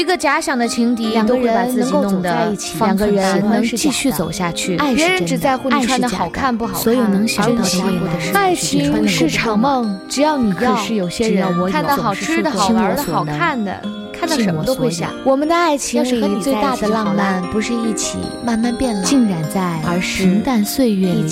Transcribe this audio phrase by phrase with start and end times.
[0.00, 4.78] 一个假想的情敌两个都会把人自己能够走弄得在一起人乱能继续走下去。
[4.78, 10.74] 爱是别人真的只在乎你爱是穿的好假的看不好看，所有能想到的未来的是爱情是场梦，只要你要。
[10.74, 13.78] 可是有些人只要我有看到好总是吃的好玩的好看的，
[14.10, 15.10] 看到尽什么都会想。
[15.22, 21.26] 我们的爱情和里最你在一大的浪漫，不是一起慢慢变老，浸染在而是平淡岁月里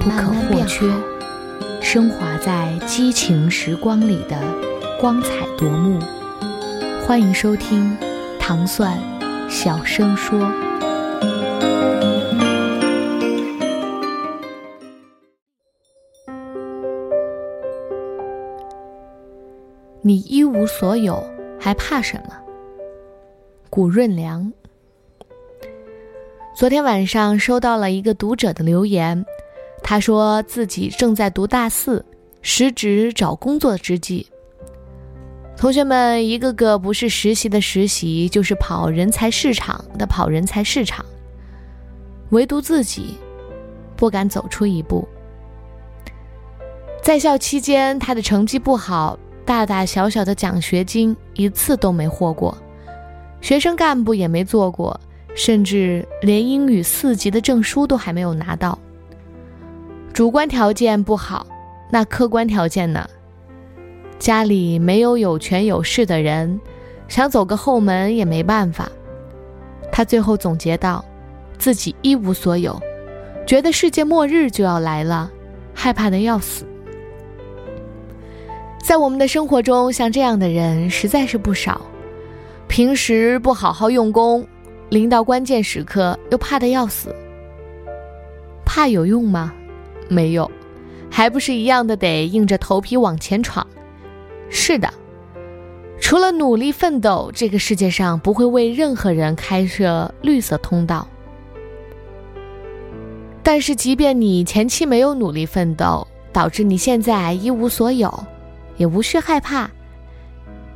[0.00, 0.98] 不可或缺好，
[1.80, 4.36] 升华在激情时光里的
[5.00, 6.00] 光彩夺目。
[7.06, 7.96] 欢迎收听
[8.48, 8.98] 糖蒜
[9.46, 10.50] 小声说。
[20.00, 21.22] 你一无所有，
[21.60, 22.34] 还怕什么？
[23.68, 24.50] 古润良。
[26.56, 29.22] 昨天晚上收到了一个读者的留言，
[29.82, 32.02] 他说自己正在读大四，
[32.40, 34.26] 时值找工作之际。
[35.58, 41.04] 同学们一个个不是实习的实习，就是跑人才市场的跑人才市场，
[42.30, 43.16] 唯独自己
[43.96, 45.06] 不敢走出一步。
[47.02, 52.56] 在校期间，他的成绩不好，大大小小的奖学金一次都没获过，
[53.40, 54.98] 学生干部也没做过。
[55.34, 58.76] 甚至连英语四级的证书都还没有拿到。
[60.12, 61.46] 主观条件不好，
[61.90, 63.08] 那客观条件呢？
[64.18, 66.60] 家里没有有权有势的人，
[67.06, 68.90] 想走个后门也没办法。
[69.92, 71.04] 他最后总结道：
[71.58, 72.80] 自己一无所有，
[73.46, 75.30] 觉得世界末日就要来了，
[75.72, 76.66] 害怕的要死。
[78.82, 81.80] 在我们的生活中，像这样的人实在是不少。
[82.66, 84.46] 平时不好好用功。
[84.90, 87.14] 临到关键时刻又怕的要死，
[88.64, 89.52] 怕有用吗？
[90.08, 90.50] 没有，
[91.10, 93.66] 还不是一样的得硬着头皮往前闯。
[94.50, 94.92] 是的，
[96.00, 101.06] 除了努力奋斗，这个世界上不会为任何人开设绿色通道。
[103.42, 108.12] 但是，即便你前期没有努力奋斗，导致你现在一无所有，
[108.76, 109.70] 也无需害怕。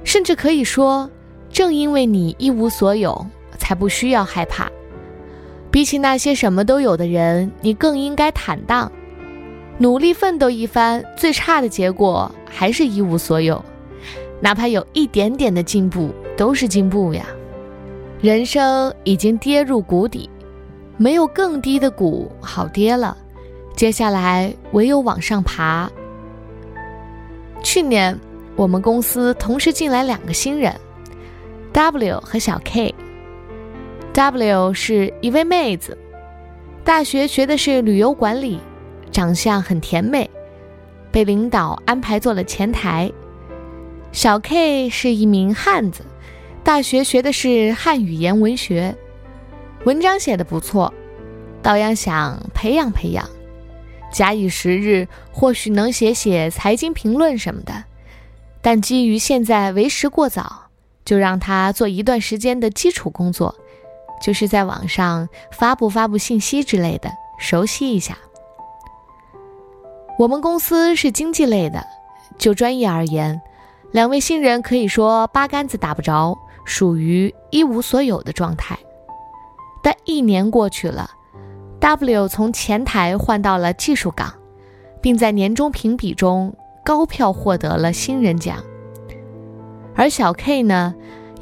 [0.05, 1.11] 甚至可以说，
[1.51, 3.27] 正因为你一无所有。
[3.59, 4.69] 才不需要害怕。
[5.71, 8.91] 比起那些什么都有的人，你更应该坦荡，
[9.79, 11.05] 努力奋斗一番。
[11.17, 13.63] 最差的结果还是一无所有，
[14.41, 17.27] 哪怕有一点点的进步，都是进步呀。
[18.21, 20.31] 人生已经跌入谷底，
[20.97, 23.17] 没有更低的谷好跌了，
[23.75, 25.91] 接下来唯有往上爬。
[27.63, 28.19] 去年
[28.55, 30.73] 我们公司同时进来两个新人
[31.73, 32.95] ，W 和小 K。
[34.13, 35.97] W 是一位妹子，
[36.85, 38.61] 大学学的是旅游管理，
[39.13, 40.29] 长相很甜美，
[41.13, 43.13] 被领导安排做了前台。
[44.11, 46.05] 小 K 是一名汉子，
[46.65, 48.97] 大学学的是汉语言文学，
[49.85, 50.93] 文章写的不错，
[51.63, 53.29] 倒要想培养培养，
[54.13, 57.85] 假以时日，或许能写写财经评论什么的。
[58.61, 60.71] 但基于现在为时过早，
[61.05, 63.55] 就让他做一段时间的基础工作。
[64.23, 68.17] 就是在网上发布发布信息之类的，熟悉一下。
[70.23, 71.85] 我们公司是经济类的，
[72.39, 73.43] 就专业而言，
[73.91, 78.79] 两位新人可以说八竿子打不着，属于一无所有的状态。
[79.83, 81.11] 但一年过去了
[81.81, 84.33] ，W 从前台换到了技术岗，
[85.01, 88.59] 并在年终评比中高票获得了新人奖。
[89.97, 90.95] 而小 K 呢？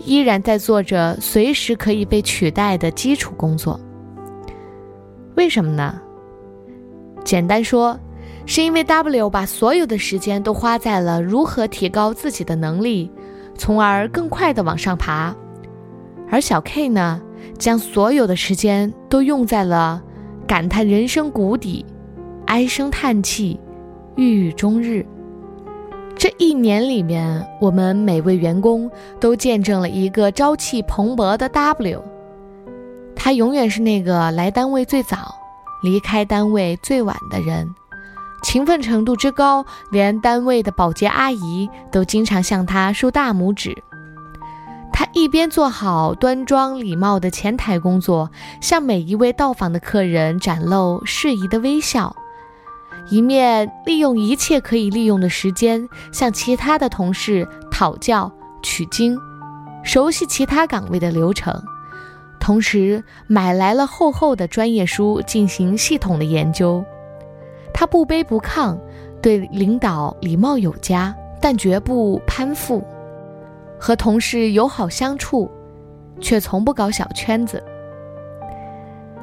[0.07, 3.79] 依然在做着随时可以被取代的基础工作。
[5.37, 6.01] 为什么呢？
[7.23, 8.01] 简单说，
[8.51, 13.09] 是因为 W 把所有的时间都花在了如何提高自己的能力，
[13.57, 15.33] 从而更快的往上爬；
[16.29, 17.23] 而小 K 呢，
[17.57, 20.03] 将所有的时间都用在了
[20.49, 21.87] 感叹人生谷底、
[22.47, 23.61] 唉声叹气、
[24.17, 25.07] 郁郁终日。
[26.17, 28.91] 这一年里面，我们每位员工
[29.21, 32.03] 都见证了一个朝气蓬勃的 W。
[33.15, 35.33] 他永远是那个来单位最早、
[35.85, 37.65] 离开单位最晚的人，
[38.43, 43.83] 勤奋程度之高，连单位的保洁阿姨都经常向他竖大拇指。
[44.93, 52.15] 他一边做好端庄礼貌的前台工作，向每一位到访的客人展露适宜的微笑。
[53.09, 58.31] 一面利用一切可以利用的时间，向其他的同事讨教
[58.63, 59.19] 取经，
[59.83, 61.63] 熟悉其他岗位的流程，
[62.39, 66.85] 同时买来了厚厚的专业书进行系统的研究。
[67.81, 68.77] 他不卑不亢，
[69.23, 72.85] 对领导礼貌有加，但绝不攀附，
[73.79, 75.51] 和同事友好相处，
[76.21, 77.65] 却从不搞小圈子。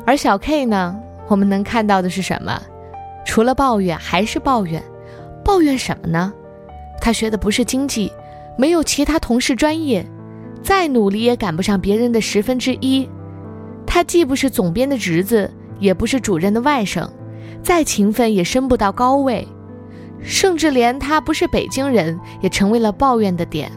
[0.08, 2.60] 而小 K 呢，我们能看到的是什么？
[3.28, 4.82] 除了抱怨还是抱怨，
[5.46, 6.34] 抱怨什么呢？
[7.00, 8.12] 他学的不是经济，
[8.58, 10.04] 没有其他同事专业，
[10.64, 13.08] 再努力也赶不上别人的十分之一。
[13.86, 17.08] 他既不是总编的侄子，也不是主任的外甥，
[17.62, 19.48] 再勤奋也升不到高位。
[20.20, 23.72] 甚至连他不是北京人，也成为了抱怨的点。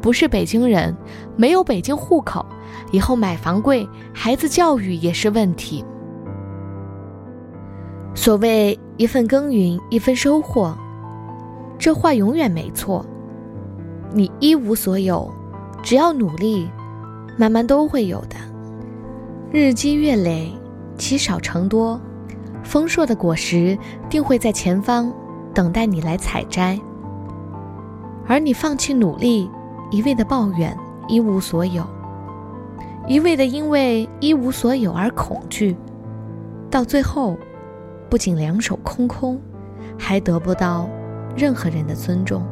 [0.00, 0.96] 不是北京人，
[1.36, 2.44] 没有北京户口，
[2.92, 5.84] 以后买房贵，孩子教育也是问题。
[8.14, 10.76] 所谓一份耕耘一分收获，
[11.78, 13.04] 这话永远没错。
[14.12, 15.28] 你一无所有，
[15.82, 16.68] 只要努力，
[17.36, 18.36] 慢慢都会有的。
[19.50, 20.52] 日积月累，
[20.96, 22.00] 积少成多，
[22.64, 23.78] 丰硕的果实
[24.10, 25.12] 定会在前方
[25.54, 26.76] 等待你来采摘。
[28.26, 29.48] 而你放弃努力，
[29.90, 30.76] 一味的抱怨
[31.06, 31.86] 一无所有，
[33.06, 35.76] 一味的因为一无所有而恐惧，
[36.70, 37.36] 到最后。
[38.10, 39.40] 不仅两手空空，
[39.98, 40.88] 还得不到
[41.34, 42.46] 任何人的尊重。